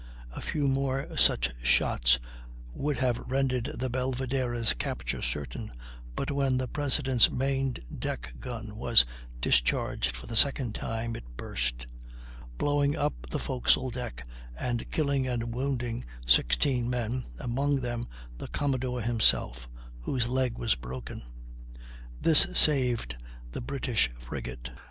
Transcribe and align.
A 0.31 0.41
few 0.41 0.67
more 0.67 1.15
such 1.15 1.51
shots 1.63 2.17
would 2.73 2.97
have 2.97 3.19
rendered 3.19 3.65
the 3.77 3.87
Belvidera's 3.87 4.73
capture 4.73 5.21
certain, 5.21 5.71
but 6.15 6.31
when 6.31 6.57
the 6.57 6.67
President's 6.67 7.29
main 7.29 7.75
deck 7.99 8.33
gun 8.39 8.75
was 8.77 9.05
discharged 9.39 10.15
for 10.15 10.25
the 10.25 10.35
second 10.35 10.73
time 10.73 11.15
it 11.15 11.37
burst, 11.37 11.85
blowing 12.57 12.95
up 12.95 13.13
the 13.29 13.37
forecastle 13.37 13.91
deck 13.91 14.25
and 14.57 14.89
killing 14.89 15.27
and 15.27 15.53
wounding 15.53 16.03
16 16.25 16.89
men, 16.89 17.25
among 17.37 17.81
them 17.81 18.07
the 18.39 18.47
Commodore 18.47 19.01
himself, 19.03 19.69
whose 19.99 20.27
leg 20.27 20.57
was 20.57 20.73
broken. 20.73 21.21
This 22.19 22.47
saved 22.55 23.17
the 23.51 23.61
British 23.61 24.09
frigate. 24.17 24.71